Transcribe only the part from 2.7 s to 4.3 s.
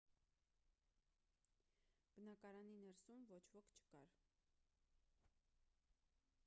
ներսում ոչ ոք չկար